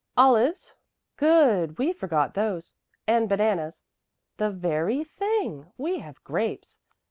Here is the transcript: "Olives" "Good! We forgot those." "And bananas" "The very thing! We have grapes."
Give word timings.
"Olives" 0.17 0.73
"Good! 1.15 1.77
We 1.77 1.93
forgot 1.93 2.33
those." 2.33 2.73
"And 3.05 3.29
bananas" 3.29 3.83
"The 4.39 4.49
very 4.49 5.03
thing! 5.03 5.71
We 5.77 5.99
have 5.99 6.23
grapes." 6.23 6.81